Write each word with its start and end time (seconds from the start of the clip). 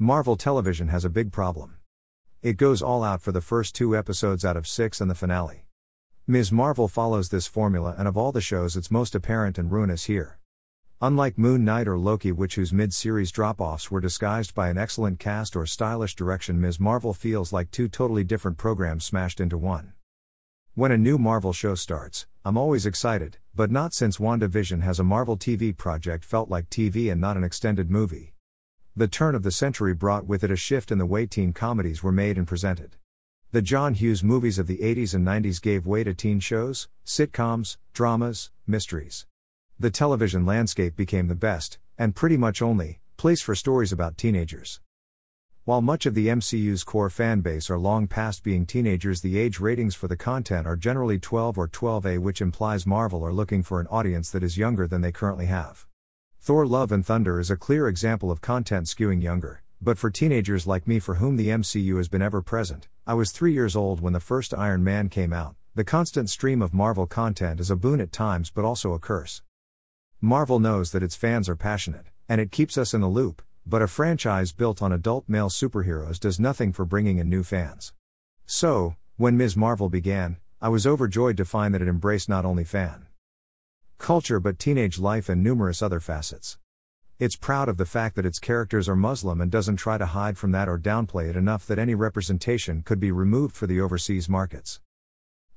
Marvel 0.00 0.36
Television 0.36 0.86
has 0.86 1.04
a 1.04 1.10
big 1.10 1.32
problem. 1.32 1.74
It 2.40 2.56
goes 2.56 2.80
all 2.82 3.02
out 3.02 3.20
for 3.20 3.32
the 3.32 3.40
first 3.40 3.74
two 3.74 3.96
episodes 3.96 4.44
out 4.44 4.56
of 4.56 4.64
six 4.64 5.00
and 5.00 5.10
the 5.10 5.14
finale. 5.16 5.66
Ms. 6.24 6.52
Marvel 6.52 6.86
follows 6.86 7.30
this 7.30 7.48
formula, 7.48 7.96
and 7.98 8.06
of 8.06 8.16
all 8.16 8.30
the 8.30 8.40
shows, 8.40 8.76
it's 8.76 8.92
most 8.92 9.16
apparent 9.16 9.58
and 9.58 9.72
ruinous 9.72 10.04
here. 10.04 10.38
Unlike 11.00 11.36
Moon 11.36 11.64
Knight 11.64 11.88
or 11.88 11.98
Loki, 11.98 12.30
which 12.30 12.54
whose 12.54 12.72
mid 12.72 12.94
series 12.94 13.32
drop 13.32 13.60
offs 13.60 13.90
were 13.90 14.00
disguised 14.00 14.54
by 14.54 14.68
an 14.68 14.78
excellent 14.78 15.18
cast 15.18 15.56
or 15.56 15.66
stylish 15.66 16.14
direction, 16.14 16.60
Ms. 16.60 16.78
Marvel 16.78 17.12
feels 17.12 17.52
like 17.52 17.72
two 17.72 17.88
totally 17.88 18.22
different 18.22 18.56
programs 18.56 19.04
smashed 19.04 19.40
into 19.40 19.58
one. 19.58 19.94
When 20.76 20.92
a 20.92 20.96
new 20.96 21.18
Marvel 21.18 21.52
show 21.52 21.74
starts, 21.74 22.28
I'm 22.44 22.56
always 22.56 22.86
excited, 22.86 23.38
but 23.52 23.72
not 23.72 23.92
since 23.92 24.18
WandaVision 24.18 24.80
has 24.82 25.00
a 25.00 25.04
Marvel 25.04 25.36
TV 25.36 25.76
project 25.76 26.24
felt 26.24 26.48
like 26.48 26.70
TV 26.70 27.10
and 27.10 27.20
not 27.20 27.36
an 27.36 27.42
extended 27.42 27.90
movie. 27.90 28.34
The 28.98 29.06
turn 29.06 29.36
of 29.36 29.44
the 29.44 29.52
century 29.52 29.94
brought 29.94 30.26
with 30.26 30.42
it 30.42 30.50
a 30.50 30.56
shift 30.56 30.90
in 30.90 30.98
the 30.98 31.06
way 31.06 31.24
teen 31.24 31.52
comedies 31.52 32.02
were 32.02 32.10
made 32.10 32.36
and 32.36 32.48
presented. 32.48 32.96
The 33.52 33.62
John 33.62 33.94
Hughes 33.94 34.24
movies 34.24 34.58
of 34.58 34.66
the 34.66 34.78
80s 34.78 35.14
and 35.14 35.24
90s 35.24 35.62
gave 35.62 35.86
way 35.86 36.02
to 36.02 36.12
teen 36.12 36.40
shows, 36.40 36.88
sitcoms, 37.06 37.76
dramas, 37.92 38.50
mysteries. 38.66 39.24
The 39.78 39.92
television 39.92 40.44
landscape 40.44 40.96
became 40.96 41.28
the 41.28 41.36
best, 41.36 41.78
and 41.96 42.16
pretty 42.16 42.36
much 42.36 42.60
only, 42.60 42.98
place 43.16 43.40
for 43.40 43.54
stories 43.54 43.92
about 43.92 44.18
teenagers. 44.18 44.80
While 45.64 45.80
much 45.80 46.04
of 46.04 46.14
the 46.14 46.26
MCU's 46.26 46.82
core 46.82 47.08
fan 47.08 47.40
base 47.40 47.70
are 47.70 47.78
long 47.78 48.08
past 48.08 48.42
being 48.42 48.66
teenagers, 48.66 49.20
the 49.20 49.38
age 49.38 49.60
ratings 49.60 49.94
for 49.94 50.08
the 50.08 50.16
content 50.16 50.66
are 50.66 50.74
generally 50.74 51.20
12 51.20 51.56
or 51.56 51.68
12A, 51.68 52.18
which 52.18 52.40
implies 52.40 52.84
Marvel 52.84 53.24
are 53.24 53.32
looking 53.32 53.62
for 53.62 53.78
an 53.78 53.86
audience 53.92 54.28
that 54.32 54.42
is 54.42 54.58
younger 54.58 54.88
than 54.88 55.02
they 55.02 55.12
currently 55.12 55.46
have. 55.46 55.86
Thor 56.40 56.66
Love 56.66 56.92
and 56.92 57.04
Thunder 57.04 57.40
is 57.40 57.50
a 57.50 57.56
clear 57.56 57.88
example 57.88 58.30
of 58.30 58.40
content 58.40 58.86
skewing 58.86 59.22
younger, 59.22 59.62
but 59.82 59.98
for 59.98 60.08
teenagers 60.08 60.66
like 60.66 60.86
me 60.86 60.98
for 60.98 61.16
whom 61.16 61.36
the 61.36 61.48
MCU 61.48 61.96
has 61.98 62.08
been 62.08 62.22
ever 62.22 62.40
present, 62.40 62.88
I 63.06 63.14
was 63.14 63.32
three 63.32 63.52
years 63.52 63.76
old 63.76 64.00
when 64.00 64.12
the 64.12 64.20
first 64.20 64.54
Iron 64.54 64.82
Man 64.82 65.08
came 65.08 65.32
out. 65.32 65.56
The 65.74 65.84
constant 65.84 66.30
stream 66.30 66.62
of 66.62 66.72
Marvel 66.72 67.06
content 67.06 67.60
is 67.60 67.70
a 67.70 67.76
boon 67.76 68.00
at 68.00 68.12
times 68.12 68.50
but 68.50 68.64
also 68.64 68.92
a 68.92 68.98
curse. 68.98 69.42
Marvel 70.20 70.58
knows 70.58 70.92
that 70.92 71.02
its 71.02 71.16
fans 71.16 71.48
are 71.48 71.56
passionate, 71.56 72.06
and 72.28 72.40
it 72.40 72.52
keeps 72.52 72.78
us 72.78 72.94
in 72.94 73.00
the 73.00 73.08
loop, 73.08 73.42
but 73.66 73.82
a 73.82 73.88
franchise 73.88 74.52
built 74.52 74.80
on 74.80 74.92
adult 74.92 75.28
male 75.28 75.50
superheroes 75.50 76.18
does 76.18 76.40
nothing 76.40 76.72
for 76.72 76.84
bringing 76.86 77.18
in 77.18 77.28
new 77.28 77.42
fans. 77.42 77.92
So, 78.46 78.94
when 79.16 79.36
Ms. 79.36 79.56
Marvel 79.56 79.90
began, 79.90 80.38
I 80.62 80.70
was 80.70 80.86
overjoyed 80.86 81.36
to 81.36 81.44
find 81.44 81.74
that 81.74 81.82
it 81.82 81.88
embraced 81.88 82.28
not 82.28 82.44
only 82.44 82.64
fan 82.64 83.07
culture 83.98 84.40
but 84.40 84.58
teenage 84.58 84.98
life 84.98 85.28
and 85.28 85.42
numerous 85.42 85.82
other 85.82 86.00
facets. 86.00 86.56
It's 87.18 87.36
proud 87.36 87.68
of 87.68 87.76
the 87.76 87.84
fact 87.84 88.14
that 88.14 88.24
its 88.24 88.38
characters 88.38 88.88
are 88.88 88.96
Muslim 88.96 89.40
and 89.40 89.50
doesn't 89.50 89.76
try 89.76 89.98
to 89.98 90.06
hide 90.06 90.38
from 90.38 90.52
that 90.52 90.68
or 90.68 90.78
downplay 90.78 91.28
it 91.28 91.36
enough 91.36 91.66
that 91.66 91.78
any 91.78 91.96
representation 91.96 92.82
could 92.82 93.00
be 93.00 93.10
removed 93.10 93.56
for 93.56 93.66
the 93.66 93.80
overseas 93.80 94.28
markets. 94.28 94.80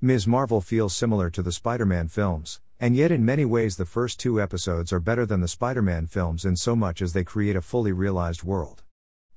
Ms. 0.02 0.26
Marvel 0.26 0.60
feels 0.60 0.96
similar 0.96 1.30
to 1.30 1.44
the 1.44 1.52
Spider 1.52 1.86
Man 1.86 2.08
films, 2.08 2.60
and 2.80 2.96
yet, 2.96 3.12
in 3.12 3.24
many 3.24 3.46
ways, 3.46 3.78
the 3.78 3.86
first 3.86 4.20
two 4.20 4.42
episodes 4.42 4.92
are 4.92 5.00
better 5.00 5.24
than 5.24 5.42
the 5.42 5.48
Spider 5.48 5.84
Man 5.84 6.08
films 6.08 6.44
in 6.44 6.56
so 6.56 6.76
much 6.76 7.00
as 7.00 7.14
they 7.14 7.24
create 7.24 7.56
a 7.56 7.62
fully 7.62 7.92
realized 7.92 8.42
world. 8.42 8.82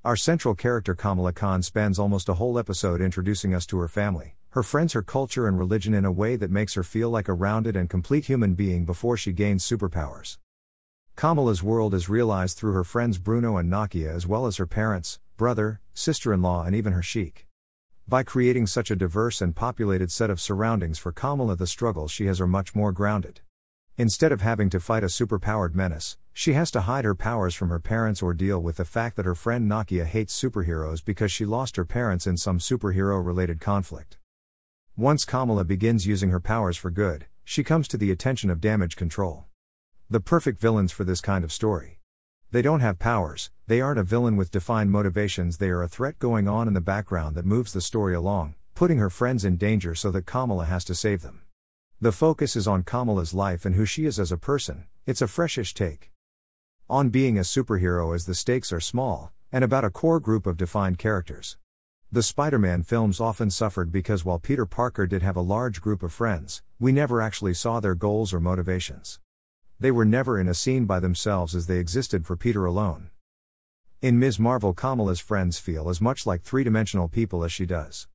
Our 0.03 0.15
central 0.15 0.55
character 0.55 0.95
Kamala 0.95 1.33
Khan 1.33 1.61
spends 1.61 1.99
almost 1.99 2.27
a 2.27 2.33
whole 2.33 2.57
episode 2.57 3.01
introducing 3.01 3.53
us 3.53 3.67
to 3.67 3.77
her 3.77 3.87
family, 3.87 4.35
her 4.55 4.63
friends, 4.63 4.93
her 4.93 5.01
culture, 5.01 5.49
and 5.49 5.59
religion 5.59 5.93
in 5.93 6.05
a 6.05 6.11
way 6.13 6.37
that 6.37 6.49
makes 6.49 6.75
her 6.75 6.81
feel 6.81 7.09
like 7.09 7.27
a 7.27 7.33
rounded 7.33 7.75
and 7.75 7.89
complete 7.89 8.23
human 8.23 8.53
being 8.53 8.85
before 8.85 9.17
she 9.17 9.33
gains 9.33 9.67
superpowers. 9.67 10.37
Kamala's 11.17 11.61
world 11.61 11.93
is 11.93 12.07
realized 12.07 12.57
through 12.57 12.71
her 12.71 12.85
friends 12.85 13.17
Bruno 13.17 13.57
and 13.57 13.69
Nakia, 13.69 14.15
as 14.15 14.25
well 14.25 14.45
as 14.45 14.55
her 14.55 14.65
parents, 14.65 15.19
brother, 15.35 15.81
sister 15.93 16.31
in 16.31 16.41
law, 16.41 16.63
and 16.63 16.73
even 16.73 16.93
her 16.93 17.01
sheik. 17.01 17.47
By 18.07 18.23
creating 18.23 18.67
such 18.67 18.89
a 18.89 18.95
diverse 18.95 19.41
and 19.41 19.53
populated 19.53 20.09
set 20.09 20.29
of 20.29 20.39
surroundings 20.39 20.99
for 20.99 21.11
Kamala, 21.11 21.57
the 21.57 21.67
struggles 21.67 22.11
she 22.11 22.27
has 22.27 22.39
are 22.39 22.47
much 22.47 22.73
more 22.73 22.93
grounded. 22.93 23.41
Instead 23.97 24.31
of 24.31 24.39
having 24.39 24.69
to 24.69 24.79
fight 24.79 25.03
a 25.03 25.07
superpowered 25.07 25.75
menace, 25.75 26.15
she 26.31 26.53
has 26.53 26.71
to 26.71 26.81
hide 26.81 27.03
her 27.03 27.13
powers 27.13 27.55
from 27.55 27.67
her 27.67 27.79
parents 27.81 28.21
or 28.21 28.33
deal 28.33 28.61
with 28.61 28.77
the 28.77 28.85
fact 28.85 29.17
that 29.17 29.25
her 29.25 29.35
friend 29.35 29.69
Nakia 29.69 30.05
hates 30.05 30.41
superheroes 30.41 31.03
because 31.03 31.29
she 31.29 31.43
lost 31.43 31.75
her 31.75 31.83
parents 31.83 32.25
in 32.25 32.37
some 32.37 32.59
superhero 32.59 33.21
related 33.21 33.59
conflict. 33.59 34.17
Once 34.97 35.25
Kamala 35.25 35.65
begins 35.65 36.07
using 36.07 36.29
her 36.29 36.39
powers 36.39 36.77
for 36.77 36.89
good, 36.89 37.25
she 37.43 37.65
comes 37.65 37.85
to 37.85 37.97
the 37.97 38.11
attention 38.11 38.49
of 38.49 38.61
damage 38.61 38.95
control. 38.95 39.43
The 40.09 40.21
perfect 40.21 40.61
villains 40.61 40.93
for 40.93 41.03
this 41.03 41.19
kind 41.19 41.43
of 41.43 41.51
story. 41.51 41.99
They 42.51 42.61
don't 42.61 42.79
have 42.79 42.97
powers, 42.97 43.51
they 43.67 43.81
aren't 43.81 43.99
a 43.99 44.03
villain 44.03 44.37
with 44.37 44.51
defined 44.51 44.91
motivations, 44.91 45.57
they 45.57 45.69
are 45.69 45.83
a 45.83 45.89
threat 45.89 46.17
going 46.17 46.47
on 46.47 46.69
in 46.69 46.73
the 46.73 46.79
background 46.79 47.35
that 47.35 47.45
moves 47.45 47.73
the 47.73 47.81
story 47.81 48.15
along, 48.15 48.55
putting 48.73 48.97
her 48.99 49.09
friends 49.09 49.43
in 49.43 49.57
danger 49.57 49.95
so 49.95 50.11
that 50.11 50.25
Kamala 50.25 50.63
has 50.63 50.85
to 50.85 50.95
save 50.95 51.23
them. 51.23 51.41
The 51.99 52.13
focus 52.13 52.55
is 52.55 52.65
on 52.65 52.83
Kamala's 52.83 53.33
life 53.33 53.65
and 53.65 53.75
who 53.75 53.85
she 53.85 54.05
is 54.05 54.17
as 54.17 54.31
a 54.31 54.37
person, 54.37 54.85
it's 55.05 55.21
a 55.21 55.27
freshish 55.27 55.73
take. 55.73 56.13
On 56.89 57.09
being 57.09 57.37
a 57.37 57.41
superhero 57.41 58.15
as 58.15 58.27
the 58.27 58.33
stakes 58.33 58.71
are 58.71 58.79
small, 58.79 59.33
and 59.51 59.61
about 59.61 59.83
a 59.83 59.89
core 59.89 60.21
group 60.21 60.47
of 60.47 60.55
defined 60.55 60.97
characters. 60.97 61.57
The 62.15 62.23
Spider 62.23 62.57
Man 62.57 62.81
films 62.81 63.19
often 63.19 63.49
suffered 63.49 63.91
because 63.91 64.23
while 64.23 64.39
Peter 64.39 64.65
Parker 64.65 65.05
did 65.05 65.21
have 65.21 65.35
a 65.35 65.41
large 65.41 65.81
group 65.81 66.01
of 66.01 66.13
friends, 66.13 66.63
we 66.79 66.93
never 66.93 67.21
actually 67.21 67.53
saw 67.53 67.81
their 67.81 67.93
goals 67.93 68.33
or 68.33 68.39
motivations. 68.39 69.19
They 69.81 69.91
were 69.91 70.05
never 70.05 70.39
in 70.39 70.47
a 70.47 70.53
scene 70.53 70.85
by 70.85 71.01
themselves 71.01 71.53
as 71.53 71.67
they 71.67 71.77
existed 71.77 72.25
for 72.25 72.37
Peter 72.37 72.63
alone. 72.65 73.09
In 74.01 74.17
Ms. 74.17 74.39
Marvel, 74.39 74.73
Kamala's 74.73 75.19
friends 75.19 75.59
feel 75.59 75.89
as 75.89 75.99
much 75.99 76.25
like 76.25 76.41
three 76.41 76.63
dimensional 76.63 77.09
people 77.09 77.43
as 77.43 77.51
she 77.51 77.65
does. 77.65 78.07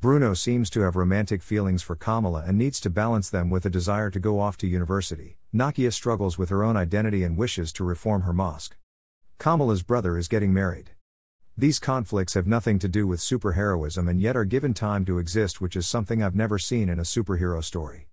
Bruno 0.00 0.34
seems 0.34 0.68
to 0.70 0.80
have 0.80 0.96
romantic 0.96 1.40
feelings 1.40 1.80
for 1.80 1.94
Kamala 1.94 2.42
and 2.44 2.58
needs 2.58 2.80
to 2.80 2.90
balance 2.90 3.30
them 3.30 3.50
with 3.50 3.64
a 3.64 3.70
desire 3.70 4.10
to 4.10 4.18
go 4.18 4.40
off 4.40 4.56
to 4.56 4.66
university. 4.66 5.36
Nakia 5.54 5.92
struggles 5.92 6.36
with 6.36 6.48
her 6.48 6.64
own 6.64 6.76
identity 6.76 7.22
and 7.22 7.36
wishes 7.36 7.72
to 7.74 7.84
reform 7.84 8.22
her 8.22 8.32
mosque. 8.32 8.76
Kamala's 9.38 9.84
brother 9.84 10.18
is 10.18 10.26
getting 10.26 10.52
married. 10.52 10.90
These 11.56 11.78
conflicts 11.78 12.34
have 12.34 12.48
nothing 12.48 12.80
to 12.80 12.88
do 12.88 13.06
with 13.06 13.20
superheroism 13.20 14.10
and 14.10 14.20
yet 14.20 14.36
are 14.36 14.44
given 14.44 14.74
time 14.74 15.04
to 15.04 15.18
exist, 15.18 15.60
which 15.60 15.76
is 15.76 15.86
something 15.86 16.20
I've 16.20 16.34
never 16.34 16.58
seen 16.58 16.88
in 16.88 16.98
a 16.98 17.02
superhero 17.02 17.62
story. 17.62 18.08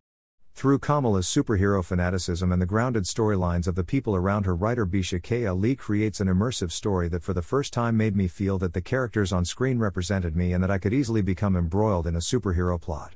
Through 0.53 0.78
Kamala's 0.78 1.25
superhero 1.25 1.84
fanaticism 1.84 2.52
and 2.52 2.62
the 2.62 2.68
grounded 2.68 3.06
storylines 3.06 3.66
of 3.66 3.74
the 3.74 3.84
people 3.84 4.16
around 4.16 4.46
her, 4.46 4.56
writer 4.56 4.85
Bisha 4.85 5.24
K. 5.24 5.47
Ali 5.47 5.75
creates 5.75 6.19
an 6.19 6.28
immersive 6.28 6.72
story 6.72 7.07
that 7.07 7.24
for 7.24 7.34
the 7.34 7.41
first 7.41 7.74
time 7.74 7.97
made 7.97 8.16
me 8.16 8.28
feel 8.28 8.59
that 8.59 8.74
the 8.74 8.81
characters 8.81 9.31
on 9.31 9.44
screen 9.44 9.79
represented 9.79 10.35
me 10.35 10.53
and 10.53 10.63
that 10.63 10.69
I 10.69 10.78
could 10.78 10.94
easily 10.94 11.23
become 11.23 11.56
embroiled 11.56 12.06
in 12.06 12.16
a 12.16 12.19
superhero 12.19 12.79
plot. 12.79 13.16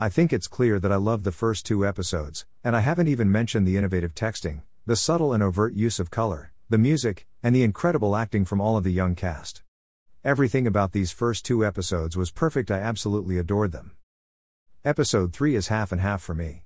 I 0.00 0.08
think 0.08 0.32
it's 0.32 0.48
clear 0.48 0.80
that 0.80 0.92
I 0.92 0.96
loved 0.96 1.24
the 1.24 1.32
first 1.32 1.66
two 1.66 1.86
episodes, 1.86 2.46
and 2.64 2.74
I 2.74 2.80
haven't 2.80 3.08
even 3.08 3.30
mentioned 3.30 3.66
the 3.66 3.76
innovative 3.76 4.14
texting, 4.14 4.62
the 4.86 4.96
subtle 4.96 5.34
and 5.34 5.42
overt 5.42 5.74
use 5.74 6.00
of 6.00 6.10
color, 6.10 6.53
the 6.70 6.78
music, 6.78 7.26
and 7.42 7.54
the 7.54 7.62
incredible 7.62 8.16
acting 8.16 8.46
from 8.46 8.58
all 8.58 8.78
of 8.78 8.84
the 8.84 8.92
young 8.92 9.14
cast. 9.14 9.62
Everything 10.24 10.66
about 10.66 10.92
these 10.92 11.12
first 11.12 11.44
two 11.44 11.62
episodes 11.62 12.16
was 12.16 12.30
perfect, 12.30 12.70
I 12.70 12.78
absolutely 12.78 13.36
adored 13.36 13.72
them. 13.72 13.92
Episode 14.82 15.34
3 15.34 15.56
is 15.56 15.68
half 15.68 15.92
and 15.92 16.00
half 16.00 16.22
for 16.22 16.34
me. 16.34 16.64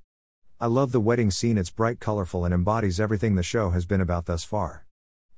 I 0.60 0.66
love 0.66 0.92
the 0.92 1.00
wedding 1.00 1.32
scene, 1.32 1.59
it's 1.59 1.70
bright, 1.70 1.98
colorful, 1.98 2.44
and 2.44 2.54
embodies 2.54 3.00
everything 3.00 3.34
the 3.34 3.42
show 3.42 3.70
has 3.70 3.86
been 3.86 4.00
about 4.00 4.26
thus 4.26 4.44
far. 4.44 4.86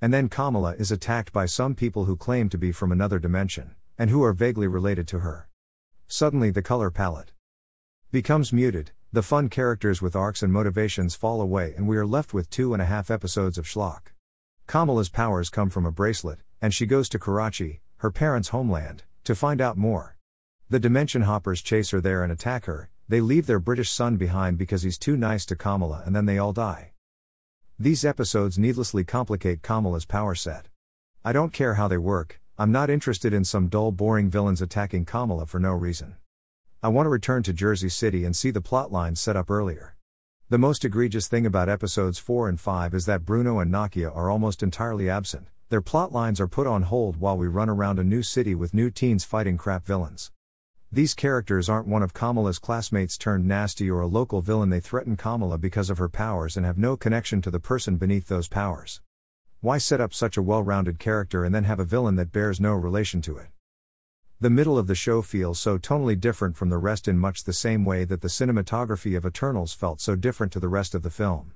And 0.02 0.12
then 0.12 0.28
Kamala 0.28 0.74
is 0.74 0.92
attacked 0.92 1.32
by 1.32 1.46
some 1.46 1.74
people 1.74 2.04
who 2.04 2.16
claim 2.16 2.50
to 2.50 2.58
be 2.58 2.70
from 2.70 2.92
another 2.92 3.18
dimension, 3.18 3.74
and 3.96 4.10
who 4.10 4.22
are 4.22 4.34
vaguely 4.34 4.66
related 4.66 5.08
to 5.08 5.20
her. 5.20 5.48
Suddenly, 6.06 6.50
the 6.50 6.62
color 6.62 6.90
palette 6.90 7.32
becomes 8.10 8.52
muted, 8.52 8.92
the 9.10 9.22
fun 9.22 9.48
characters 9.48 10.02
with 10.02 10.14
arcs 10.14 10.42
and 10.42 10.52
motivations 10.52 11.14
fall 11.14 11.40
away, 11.40 11.72
and 11.76 11.88
we 11.88 11.96
are 11.96 12.06
left 12.06 12.34
with 12.34 12.50
two 12.50 12.74
and 12.74 12.82
a 12.82 12.86
half 12.86 13.10
episodes 13.10 13.56
of 13.56 13.66
schlock. 13.66 14.12
Kamala's 14.70 15.08
powers 15.08 15.50
come 15.50 15.68
from 15.68 15.84
a 15.84 15.90
bracelet, 15.90 16.38
and 16.62 16.72
she 16.72 16.86
goes 16.86 17.08
to 17.08 17.18
Karachi, 17.18 17.80
her 17.96 18.10
parents' 18.12 18.50
homeland, 18.50 19.02
to 19.24 19.34
find 19.34 19.60
out 19.60 19.76
more. 19.76 20.16
The 20.68 20.78
Dimension 20.78 21.22
Hoppers 21.22 21.60
chase 21.60 21.90
her 21.90 22.00
there 22.00 22.22
and 22.22 22.30
attack 22.30 22.66
her, 22.66 22.88
they 23.08 23.20
leave 23.20 23.46
their 23.46 23.58
British 23.58 23.90
son 23.90 24.16
behind 24.16 24.58
because 24.58 24.82
he's 24.82 24.96
too 24.96 25.16
nice 25.16 25.44
to 25.46 25.56
Kamala 25.56 26.04
and 26.06 26.14
then 26.14 26.26
they 26.26 26.38
all 26.38 26.52
die. 26.52 26.92
These 27.80 28.04
episodes 28.04 28.60
needlessly 28.60 29.02
complicate 29.02 29.62
Kamala's 29.62 30.04
power 30.04 30.36
set. 30.36 30.68
I 31.24 31.32
don't 31.32 31.52
care 31.52 31.74
how 31.74 31.88
they 31.88 31.98
work, 31.98 32.40
I'm 32.56 32.70
not 32.70 32.90
interested 32.90 33.34
in 33.34 33.42
some 33.44 33.66
dull, 33.66 33.90
boring 33.90 34.30
villains 34.30 34.62
attacking 34.62 35.04
Kamala 35.04 35.46
for 35.46 35.58
no 35.58 35.72
reason. 35.72 36.14
I 36.80 36.90
want 36.90 37.06
to 37.06 37.10
return 37.10 37.42
to 37.42 37.52
Jersey 37.52 37.88
City 37.88 38.24
and 38.24 38.36
see 38.36 38.52
the 38.52 38.60
plot 38.60 38.92
set 39.18 39.34
up 39.34 39.50
earlier. 39.50 39.96
The 40.50 40.58
most 40.58 40.84
egregious 40.84 41.28
thing 41.28 41.46
about 41.46 41.68
episodes 41.68 42.18
4 42.18 42.48
and 42.48 42.58
5 42.58 42.92
is 42.92 43.06
that 43.06 43.24
Bruno 43.24 43.60
and 43.60 43.72
Nakia 43.72 44.10
are 44.12 44.28
almost 44.28 44.64
entirely 44.64 45.08
absent, 45.08 45.46
their 45.68 45.80
plot 45.80 46.10
lines 46.10 46.40
are 46.40 46.48
put 46.48 46.66
on 46.66 46.82
hold 46.82 47.18
while 47.18 47.38
we 47.38 47.46
run 47.46 47.68
around 47.68 48.00
a 48.00 48.02
new 48.02 48.20
city 48.20 48.56
with 48.56 48.74
new 48.74 48.90
teens 48.90 49.22
fighting 49.22 49.56
crap 49.56 49.86
villains. 49.86 50.32
These 50.90 51.14
characters 51.14 51.68
aren't 51.68 51.86
one 51.86 52.02
of 52.02 52.14
Kamala's 52.14 52.58
classmates 52.58 53.16
turned 53.16 53.46
nasty 53.46 53.88
or 53.88 54.00
a 54.00 54.08
local 54.08 54.40
villain, 54.40 54.70
they 54.70 54.80
threaten 54.80 55.16
Kamala 55.16 55.56
because 55.56 55.88
of 55.88 55.98
her 55.98 56.08
powers 56.08 56.56
and 56.56 56.66
have 56.66 56.76
no 56.76 56.96
connection 56.96 57.40
to 57.42 57.50
the 57.52 57.60
person 57.60 57.96
beneath 57.96 58.26
those 58.26 58.48
powers. 58.48 59.00
Why 59.60 59.78
set 59.78 60.00
up 60.00 60.12
such 60.12 60.36
a 60.36 60.42
well 60.42 60.64
rounded 60.64 60.98
character 60.98 61.44
and 61.44 61.54
then 61.54 61.62
have 61.62 61.78
a 61.78 61.84
villain 61.84 62.16
that 62.16 62.32
bears 62.32 62.60
no 62.60 62.72
relation 62.72 63.22
to 63.22 63.36
it? 63.36 63.50
The 64.42 64.48
middle 64.48 64.78
of 64.78 64.86
the 64.86 64.94
show 64.94 65.20
feels 65.20 65.60
so 65.60 65.76
tonally 65.76 66.18
different 66.18 66.56
from 66.56 66.70
the 66.70 66.78
rest 66.78 67.06
in 67.06 67.18
much 67.18 67.44
the 67.44 67.52
same 67.52 67.84
way 67.84 68.06
that 68.06 68.22
the 68.22 68.28
cinematography 68.28 69.14
of 69.14 69.26
Eternals 69.26 69.74
felt 69.74 70.00
so 70.00 70.16
different 70.16 70.50
to 70.54 70.60
the 70.60 70.68
rest 70.68 70.94
of 70.94 71.02
the 71.02 71.10
film. 71.10 71.52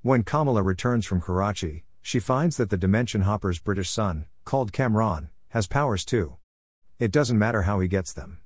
When 0.00 0.22
Kamala 0.22 0.62
returns 0.62 1.04
from 1.04 1.20
Karachi, 1.20 1.84
she 2.00 2.18
finds 2.18 2.56
that 2.56 2.70
the 2.70 2.78
Dimension 2.78 3.22
Hopper's 3.22 3.58
British 3.58 3.90
son, 3.90 4.24
called 4.46 4.72
Kamran, 4.72 5.28
has 5.48 5.66
powers 5.66 6.06
too. 6.06 6.36
It 6.98 7.12
doesn't 7.12 7.38
matter 7.38 7.62
how 7.62 7.78
he 7.78 7.88
gets 7.88 8.14
them. 8.14 8.38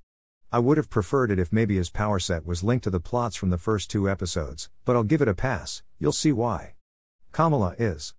I 0.50 0.58
would 0.58 0.76
have 0.76 0.90
preferred 0.90 1.30
it 1.30 1.38
if 1.38 1.52
maybe 1.52 1.76
his 1.76 1.88
power 1.88 2.18
set 2.18 2.44
was 2.44 2.64
linked 2.64 2.82
to 2.82 2.90
the 2.90 2.98
plots 2.98 3.36
from 3.36 3.50
the 3.50 3.58
first 3.58 3.88
two 3.88 4.10
episodes, 4.10 4.70
but 4.84 4.96
I'll 4.96 5.04
give 5.04 5.22
it 5.22 5.28
a 5.28 5.34
pass, 5.34 5.84
you'll 6.00 6.10
see 6.10 6.32
why. 6.32 6.74
Kamala 7.30 7.76
is 7.78 8.12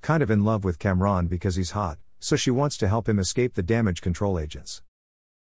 kind 0.00 0.22
of 0.22 0.30
in 0.30 0.44
love 0.44 0.64
with 0.64 0.78
Kamran 0.78 1.26
because 1.26 1.56
he's 1.56 1.72
hot, 1.72 1.98
so 2.22 2.36
she 2.36 2.52
wants 2.52 2.76
to 2.76 2.86
help 2.86 3.08
him 3.08 3.18
escape 3.18 3.54
the 3.54 3.64
damage 3.64 4.00
control 4.00 4.38
agents. 4.38 4.80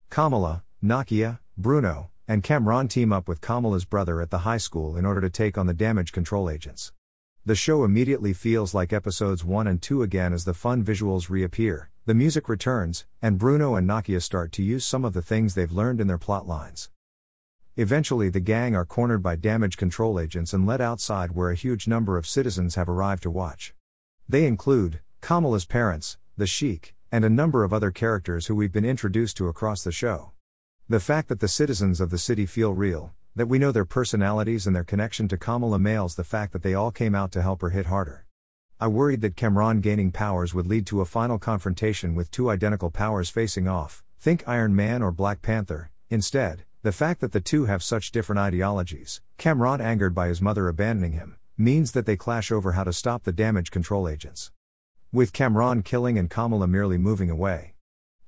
Kamala, 0.10 0.64
Nakia, 0.82 1.40
Bruno, 1.58 2.12
and 2.30 2.44
Kamran 2.44 2.88
team 2.88 3.12
up 3.12 3.28
with 3.28 3.42
Kamala's 3.42 3.84
brother 3.84 4.22
at 4.22 4.30
the 4.30 4.40
high 4.40 4.58
school 4.58 4.96
in 4.96 5.06
order 5.06 5.20
to 5.20 5.30
take 5.30 5.58
on 5.58 5.68
the 5.68 5.74
damage 5.74 6.14
control 6.14 6.50
agents. 6.50 6.94
The 7.46 7.56
show 7.56 7.84
immediately 7.84 8.32
feels 8.32 8.74
like 8.74 8.94
episodes 8.94 9.44
1 9.44 9.68
and 9.68 9.82
2 9.82 10.02
again 10.02 10.32
as 10.32 10.46
the 10.46 10.54
fun 10.54 10.82
visuals 10.82 11.30
reappear, 11.30 11.90
the 12.06 12.14
music 12.14 12.48
returns, 12.48 13.06
and 13.22 13.38
Bruno 13.38 13.76
and 13.76 13.86
Nakia 13.86 14.22
start 14.22 14.54
to 14.54 14.64
use 14.64 14.86
some 14.86 15.04
of 15.04 15.12
the 15.12 15.22
things 15.22 15.56
they've 15.56 15.74
learned 15.74 16.00
in 16.00 16.08
their 16.08 16.18
plot 16.18 16.48
lines. 16.48 16.90
Eventually, 17.76 18.30
the 18.30 18.40
gang 18.40 18.78
are 18.78 18.86
cornered 18.86 19.22
by 19.22 19.36
damage 19.36 19.76
control 19.76 20.22
agents 20.22 20.54
and 20.54 20.66
led 20.66 20.80
outside 20.80 21.32
where 21.32 21.50
a 21.50 21.56
huge 21.56 21.86
number 21.86 22.18
of 22.18 22.26
citizens 22.26 22.76
have 22.76 22.88
arrived 22.88 23.24
to 23.24 23.30
watch. 23.30 23.74
They 24.30 24.46
include 24.46 25.02
Kamala's 25.20 25.66
parents, 25.66 26.18
the 26.42 26.48
Sheik, 26.48 26.96
and 27.12 27.24
a 27.24 27.30
number 27.30 27.64
of 27.64 27.72
other 27.72 27.92
characters 27.92 28.48
who 28.48 28.56
we've 28.56 28.72
been 28.72 28.84
introduced 28.84 29.38
to 29.38 29.48
across 29.48 29.84
the 29.84 29.92
show. 29.92 30.32
The 30.90 31.00
fact 31.00 31.28
that 31.28 31.40
the 31.40 31.48
citizens 31.48 32.02
of 32.02 32.10
the 32.10 32.18
city 32.18 32.48
feel 32.48 32.74
real, 32.74 33.14
that 33.36 33.46
we 33.46 33.60
know 33.60 33.72
their 33.72 33.86
personalities 33.86 34.66
and 34.66 34.76
their 34.76 34.84
connection 34.84 35.28
to 35.28 35.38
Kamala 35.38 35.78
males 35.78 36.16
the 36.16 36.24
fact 36.24 36.52
that 36.54 36.64
they 36.64 36.74
all 36.74 36.90
came 36.90 37.14
out 37.14 37.32
to 37.34 37.44
help 37.44 37.62
her 37.62 37.70
hit 37.70 37.86
harder. 37.86 38.26
I 38.80 38.88
worried 38.88 39.22
that 39.22 39.36
Kamran 39.36 39.82
gaining 39.82 40.12
powers 40.12 40.56
would 40.56 40.66
lead 40.66 40.88
to 40.88 41.02
a 41.02 41.06
final 41.06 41.38
confrontation 41.38 42.16
with 42.16 42.32
two 42.32 42.50
identical 42.50 42.90
powers 42.90 43.30
facing 43.30 43.68
off, 43.68 44.02
think 44.20 44.44
Iron 44.48 44.76
Man 44.76 45.04
or 45.04 45.12
Black 45.12 45.44
Panther, 45.44 45.92
instead, 46.10 46.64
the 46.82 46.92
fact 46.92 47.22
that 47.22 47.34
the 47.34 47.40
two 47.40 47.66
have 47.66 47.84
such 47.84 48.12
different 48.12 48.40
ideologies, 48.40 49.22
Kamran 49.38 49.80
angered 49.80 50.16
by 50.16 50.28
his 50.28 50.42
mother 50.42 50.68
abandoning 50.68 51.12
him, 51.12 51.38
means 51.56 51.92
that 51.92 52.08
they 52.08 52.18
clash 52.18 52.52
over 52.52 52.72
how 52.72 52.84
to 52.84 52.92
stop 52.92 53.26
the 53.26 53.32
damage 53.32 53.70
control 53.70 54.10
agents. 54.10 54.52
With 55.14 55.34
Kamran 55.34 55.84
killing 55.84 56.18
and 56.18 56.30
Kamala 56.30 56.68
merely 56.68 56.98
moving 56.98 57.30
away. 57.30 57.74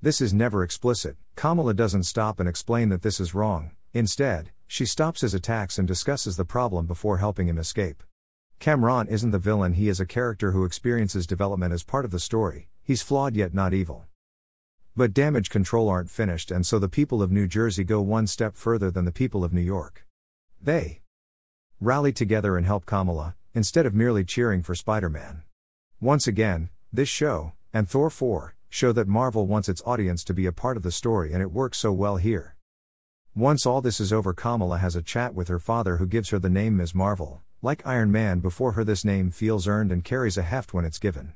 This 0.02 0.20
is 0.20 0.34
never 0.34 0.62
explicit, 0.62 1.16
Kamala 1.34 1.72
doesn't 1.72 2.02
stop 2.02 2.38
and 2.38 2.46
explain 2.46 2.90
that 2.90 3.00
this 3.00 3.20
is 3.20 3.34
wrong, 3.34 3.70
instead, 3.94 4.50
she 4.66 4.84
stops 4.84 5.22
his 5.22 5.32
attacks 5.32 5.78
and 5.78 5.88
discusses 5.88 6.36
the 6.36 6.44
problem 6.44 6.84
before 6.84 7.16
helping 7.16 7.48
him 7.48 7.56
escape. 7.56 8.02
Kamran 8.58 9.08
isn't 9.08 9.30
the 9.30 9.38
villain, 9.38 9.72
he 9.72 9.88
is 9.88 9.98
a 9.98 10.04
character 10.04 10.50
who 10.50 10.66
experiences 10.66 11.26
development 11.26 11.72
as 11.72 11.82
part 11.82 12.04
of 12.04 12.10
the 12.10 12.20
story, 12.20 12.68
he's 12.82 13.00
flawed 13.00 13.34
yet 13.34 13.54
not 13.54 13.72
evil. 13.72 14.04
But 14.94 15.14
damage 15.14 15.48
control 15.48 15.88
aren't 15.88 16.10
finished, 16.10 16.50
and 16.50 16.66
so 16.66 16.78
the 16.78 16.86
people 16.90 17.22
of 17.22 17.32
New 17.32 17.46
Jersey 17.46 17.84
go 17.84 18.02
one 18.02 18.26
step 18.26 18.56
further 18.56 18.90
than 18.90 19.06
the 19.06 19.10
people 19.10 19.42
of 19.42 19.54
New 19.54 19.62
York. 19.62 20.06
They 20.60 21.00
rally 21.80 22.12
together 22.12 22.58
and 22.58 22.66
help 22.66 22.84
Kamala, 22.84 23.36
instead 23.54 23.86
of 23.86 23.94
merely 23.94 24.22
cheering 24.22 24.62
for 24.62 24.74
Spider 24.74 25.08
Man. 25.08 25.44
Once 25.98 26.26
again, 26.26 26.68
this 26.94 27.08
show, 27.08 27.52
and 27.72 27.88
Thor 27.88 28.08
4, 28.08 28.54
show 28.68 28.92
that 28.92 29.08
Marvel 29.08 29.46
wants 29.46 29.68
its 29.68 29.82
audience 29.84 30.22
to 30.24 30.34
be 30.34 30.46
a 30.46 30.52
part 30.52 30.76
of 30.76 30.84
the 30.84 30.92
story 30.92 31.32
and 31.32 31.42
it 31.42 31.50
works 31.50 31.78
so 31.78 31.92
well 31.92 32.18
here. 32.18 32.54
Once 33.34 33.66
all 33.66 33.80
this 33.80 33.98
is 33.98 34.12
over, 34.12 34.32
Kamala 34.32 34.78
has 34.78 34.94
a 34.94 35.02
chat 35.02 35.34
with 35.34 35.48
her 35.48 35.58
father 35.58 35.96
who 35.96 36.06
gives 36.06 36.30
her 36.30 36.38
the 36.38 36.48
name 36.48 36.76
Ms. 36.76 36.94
Marvel. 36.94 37.42
Like 37.62 37.84
Iron 37.84 38.12
Man 38.12 38.38
before 38.38 38.72
her, 38.72 38.84
this 38.84 39.04
name 39.04 39.32
feels 39.32 39.66
earned 39.66 39.90
and 39.90 40.04
carries 40.04 40.38
a 40.38 40.42
heft 40.42 40.72
when 40.72 40.84
it's 40.84 41.00
given. 41.00 41.32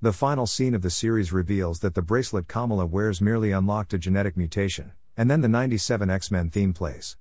The 0.00 0.12
final 0.12 0.46
scene 0.46 0.76
of 0.76 0.82
the 0.82 0.90
series 0.90 1.32
reveals 1.32 1.80
that 1.80 1.94
the 1.94 2.02
bracelet 2.02 2.46
Kamala 2.46 2.86
wears 2.86 3.20
merely 3.20 3.50
unlocked 3.50 3.94
a 3.94 3.98
genetic 3.98 4.36
mutation, 4.36 4.92
and 5.16 5.28
then 5.28 5.40
the 5.40 5.48
97 5.48 6.08
X 6.08 6.30
Men 6.30 6.50
theme 6.50 6.72
plays. 6.72 7.16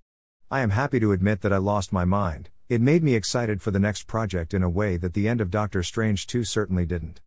I 0.51 0.59
am 0.59 0.69
happy 0.69 0.99
to 0.99 1.11
admit 1.11 1.41
that 1.41 1.53
I 1.53 1.57
lost 1.57 1.91
my 1.91 2.05
mind, 2.05 2.49
it 2.69 2.81
made 2.81 3.01
me 3.01 3.15
excited 3.15 3.61
for 3.61 3.71
the 3.71 3.79
next 3.79 4.07
project 4.07 4.53
in 4.53 4.61
a 4.61 4.69
way 4.69 4.97
that 4.97 5.13
the 5.13 5.27
end 5.27 5.39
of 5.39 5.49
Doctor 5.49 5.81
Strange 5.81 6.27
2 6.27 6.43
certainly 6.43 6.85
didn't. 6.85 7.21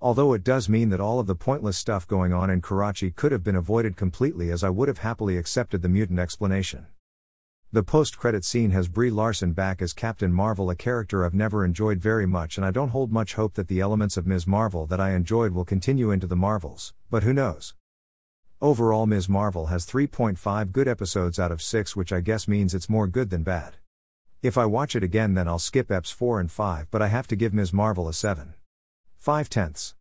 Although 0.00 0.34
it 0.34 0.44
does 0.44 0.68
mean 0.68 0.90
that 0.90 1.00
all 1.00 1.18
of 1.18 1.26
the 1.26 1.34
pointless 1.34 1.78
stuff 1.78 2.06
going 2.06 2.32
on 2.32 2.50
in 2.50 2.60
Karachi 2.60 3.10
could 3.10 3.32
have 3.32 3.42
been 3.42 3.56
avoided 3.56 3.96
completely 3.96 4.50
as 4.50 4.62
I 4.62 4.68
would 4.68 4.88
have 4.88 4.98
happily 4.98 5.38
accepted 5.38 5.80
the 5.80 5.88
mutant 5.88 6.18
explanation. 6.18 6.86
The 7.72 7.82
post 7.82 8.16
credit 8.16 8.44
scene 8.44 8.70
has 8.70 8.88
Brie 8.88 9.10
Larson 9.10 9.52
back 9.52 9.82
as 9.82 9.92
Captain 9.92 10.32
Marvel, 10.32 10.70
a 10.70 10.76
character 10.76 11.24
I've 11.24 11.34
never 11.34 11.64
enjoyed 11.64 11.98
very 11.98 12.26
much, 12.26 12.56
and 12.56 12.64
I 12.64 12.70
don't 12.70 12.90
hold 12.90 13.10
much 13.10 13.34
hope 13.34 13.54
that 13.54 13.68
the 13.68 13.80
elements 13.80 14.16
of 14.16 14.26
Ms. 14.26 14.46
Marvel 14.46 14.86
that 14.86 15.00
I 15.00 15.10
enjoyed 15.12 15.52
will 15.52 15.64
continue 15.64 16.10
into 16.10 16.26
the 16.26 16.36
Marvels, 16.36 16.94
but 17.10 17.22
who 17.22 17.32
knows? 17.32 17.74
Overall, 18.60 19.06
Ms. 19.06 19.28
Marvel 19.28 19.66
has 19.66 19.84
3.5 19.84 20.72
good 20.72 20.88
episodes 20.88 21.38
out 21.38 21.52
of 21.52 21.60
6, 21.60 21.96
which 21.96 22.12
I 22.12 22.20
guess 22.20 22.46
means 22.46 22.74
it's 22.74 22.88
more 22.88 23.06
good 23.06 23.30
than 23.30 23.42
bad. 23.42 23.76
If 24.42 24.56
I 24.56 24.64
watch 24.64 24.94
it 24.94 25.02
again, 25.02 25.34
then 25.34 25.48
I'll 25.48 25.58
skip 25.58 25.88
EPs 25.88 26.12
4 26.12 26.40
and 26.40 26.50
5, 26.50 26.90
but 26.90 27.02
I 27.02 27.08
have 27.08 27.26
to 27.28 27.36
give 27.36 27.52
Ms. 27.52 27.72
Marvel 27.72 28.08
a 28.08 28.12
7. 28.12 28.54
5 29.26 29.48
tenths. 29.48 29.92